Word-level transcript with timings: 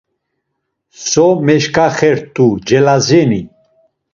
So 1.07 1.25
meşǩaxert̆u 1.45 2.45
Celazeni? 2.67 3.41